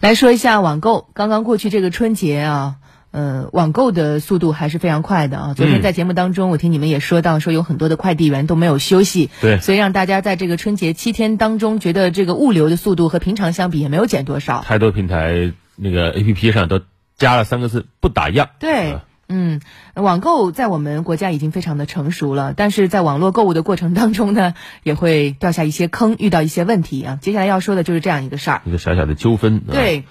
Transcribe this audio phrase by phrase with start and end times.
[0.00, 2.76] 来说一下网购，刚刚过去这个春节啊，
[3.10, 5.54] 呃，网购的速度还是非常快的啊。
[5.54, 14.62] 昨天在节目当中，我听你们也说到，说有很多的快递员都没有休息，对，所以让大家在这个春节七天当中，觉得这个物流的速度和平常相比也没有减多少。
[14.62, 16.80] 太多平台那个 A P P 上都
[17.16, 18.48] 加了三个字“不打烊”。
[18.60, 18.98] 对。
[19.28, 19.60] 嗯，
[19.94, 27.18] 网购在我们国家已经非常的成熟了，但是在网络购物的过程当中呢，也会掉下一些坑，遇到一些问题啊。
[27.20, 29.60] 接下来要说的就是这样一个事儿，一个小小的纠纷。
[29.60, 30.04] 对。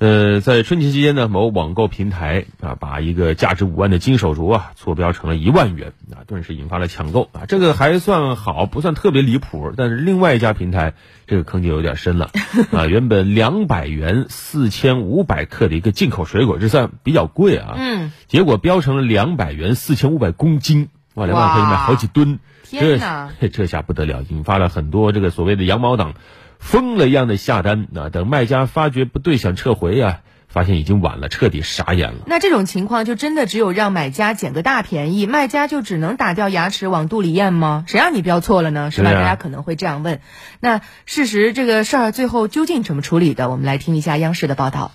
[0.00, 7.44] 呃，在春节期间呢，某网购平台啊，把一个价值五万的金手镯啊，错标成了一万元啊，顿时引发了抢购啊。
[7.46, 9.74] 这个还算好，不算特别离谱。
[9.76, 10.94] 但是另外一家平台，
[11.26, 12.30] 这个坑就有点深了
[12.72, 12.86] 啊。
[12.86, 17.74] 原本两百元四千五百克的一个进口水果，这算比较贵啊。
[17.76, 18.10] 嗯。
[18.26, 20.88] 结果标成了两百元四千五百公斤，
[21.20, 22.38] 哇，两万可以买好几吨。
[22.64, 23.30] 天哪！
[23.52, 26.14] 这下不得了，引发了很多这个所谓的羊毛党。
[26.58, 32.18] 疯了一样的下单，那等卖家发觉不对，想撤回啊，发现已经晚了，彻底傻眼了。
[32.26, 37.84] 那这种情况就真的只有让买家捡个大便宜，卖家就只能打掉牙齿往肚里咽吗？
[37.86, 38.90] 谁让你标错了呢？
[38.90, 39.10] 是吧？
[39.10, 40.20] 大家可能会这样问。
[40.60, 43.48] 那事实这个事儿最后究竟怎么处理的？
[43.48, 44.92] 我们来听一下央视的报道。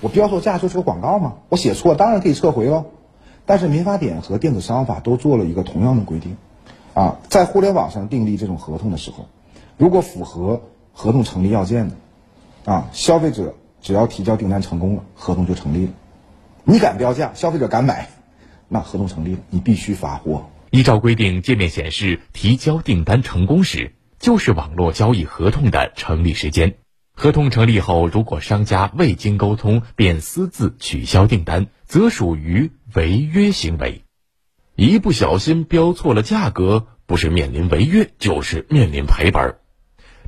[0.00, 2.86] 我标错价就是个广告嘛，我写错当然可以撤回喽。
[3.44, 6.36] 但是民法典和电子商务法都做了一个同样的规定，
[6.94, 9.28] 啊，在互联网上订立这种合同的时候。
[9.78, 10.62] 如果符合
[10.92, 11.96] 合同成立要件的，
[12.72, 15.92] 啊，消费者只要提交订单成功了，合同就成立了。
[16.64, 18.08] 你敢标价，消费者敢买，
[18.68, 20.44] 那合同成立了，你必须发货。
[20.70, 26.76] 依照规定，界面显示提交订单成功时，就是网络交易合同的成立时间。
[27.14, 34.04] 合同成立后，如果商家未经沟通便私自取消订单，则属于违约行为。
[34.74, 39.56] 一不小心标错了价格，不是面临违约，就是面临赔本。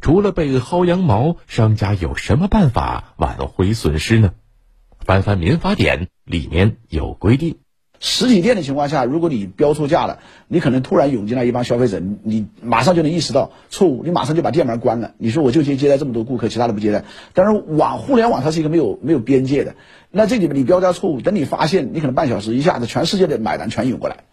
[0.01, 4.35] 除了被薅羊毛，商家有什么办法挽回损失呢？
[5.01, 7.59] 翻翻民法典里面有规定，
[8.07, 15.13] 实体店的情况下，如果你标错价了，你可能突然涌进来一帮消费者，你马上就能意识到错误，你马上就把店门关了。
[15.17, 17.05] 你说我就接接待这么多顾客，其他的不接待。
[17.33, 19.75] 但是网互联网它是一个没有没有边界的，
[20.11, 24.25] 那这里面你标价错误，等你发现，你可能半小时一下子全世界的买单全涌过来，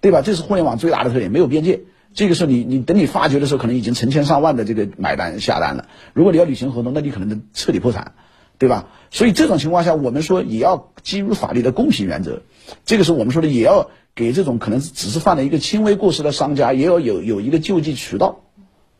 [0.00, 0.22] 对吧？
[0.22, 1.80] 这是互联网最大的特点，没有边界。
[2.14, 5.88] 这个时候，你你等你发觉的时候，可能已经成千上万的这个买单下单了。
[6.14, 8.14] 如果你要履行合同，那你可能彻底破产，
[8.60, 8.90] 对吧？
[9.10, 12.42] 所以这种情况下，我们说也要基于法律的公平原则。
[12.84, 18.42] 这个时候，我们说的也要给这种可能只是犯了一个轻微过失的商家，也要有有一个救济渠道，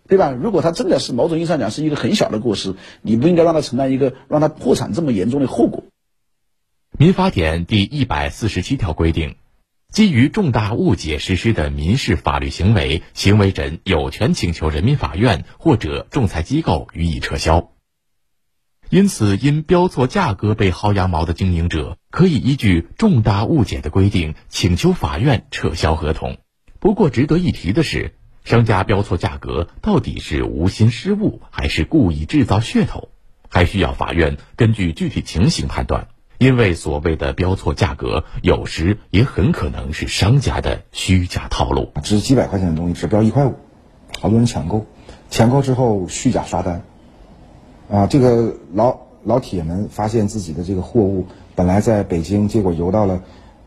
[0.08, 0.30] 对吧？
[0.30, 5.84] 如果他真的是某种意义上讲是一个很小的过失，你不应该让他承担一个让他破产这么严重的后果。
[6.98, 9.36] 民法典第一百四十七条规定。
[9.92, 17.72] 基于重大误解实施的民事法律行为，行为人有权请求人民法院或者仲裁机构予以撤销。
[18.90, 26.38] 因此，因标错价格被薅羊毛的经营者，可以依据重大误解的规定请求法院撤销合同。
[26.80, 33.10] 不过，值得一提的是，商家标错价格到底是无心失误，还是故意制造噱头，
[33.48, 36.08] 还需要法院根据具体情形判断。
[36.38, 41.92] 因为所谓的标错价格，有时也很可能是商家的虚假套路。
[42.02, 43.54] 值几百块钱的东西只标一块五，
[44.18, 44.86] 好多人抢购，
[45.30, 46.82] 抢购之后虚假刷单，
[47.90, 53.22] 啊，这个老老铁们发现自己的这个货物本来在北京，结果邮到了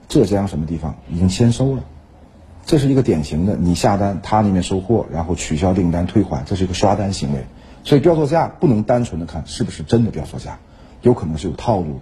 [0.08, 1.84] 浙江什么地方，已经签收了，
[2.66, 7.46] 这是一个典型的你下单，他那边收货，然后取消订单退款，这是一个刷单行为。
[7.84, 10.58] 所以标错价不能单纯的看是不是真的标错价，
[11.02, 12.02] 有可能是有套路的。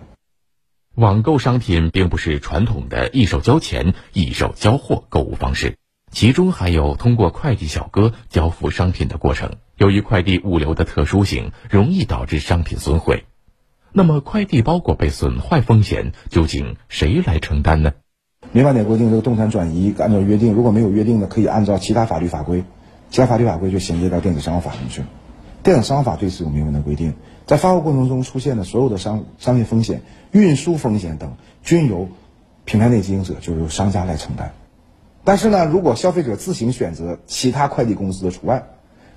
[0.94, 5.78] 网购商品并不是传统的一手交钱一手交货购物方式，
[6.12, 9.56] 其中还有通过快递小哥交付商品的过程。
[9.78, 13.24] 由于快递物流的特殊性，容易导致商品损毁。
[13.94, 17.94] 那么，快递包裹被损坏风险究竟谁来承担呢？
[18.52, 22.64] 民法典规定，这个动产转移按照约定，如果没有约定的，可以按照其他法律法规，
[23.10, 25.08] 其他法律法规就衔接到电子商务法上去了。
[25.64, 27.14] 电子商务法对此有明文的规定，
[27.46, 32.10] 在发货过程中出现的所有的商商业风险、运输风险等，均由
[32.66, 34.54] 平台内经营者，就是由商家来承担。
[35.23, 38.63] 但是呢，如果消费者自行选择，其他快递公司的除外。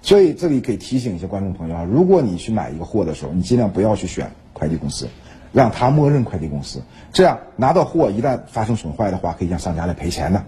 [0.03, 5.09] 所以这里可以提醒一些观众朋友啊，如果你去买一个货的时候，你尽量不要去选快递公司，
[5.51, 6.83] 让他默认快递公司，
[7.15, 10.45] 这样拿到货一旦发生损坏的话，可以让商家来赔钱的，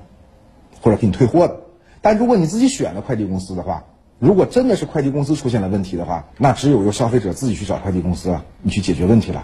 [0.82, 1.56] 或者给你退货的。
[2.02, 3.84] 但如果你自己选了快递公司的话，
[4.18, 9.42] 如果真的是快递公司出现了问题的话，那只有由消费者自己去找快递公司了，你去解决问题了。